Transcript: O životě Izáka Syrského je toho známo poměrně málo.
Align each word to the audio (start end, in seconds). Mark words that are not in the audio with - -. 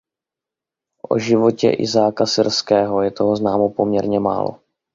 O 1.09 1.17
životě 1.19 1.69
Izáka 1.69 2.25
Syrského 2.25 3.01
je 3.01 3.11
toho 3.11 3.35
známo 3.35 3.69
poměrně 3.69 4.19
málo. 4.19 4.59